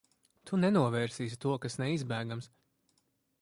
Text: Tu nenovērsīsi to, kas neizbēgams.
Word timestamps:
Tu 0.49 0.55
nenovērsīsi 0.61 1.39
to, 1.45 1.53
kas 1.67 1.77
neizbēgams. 1.83 2.49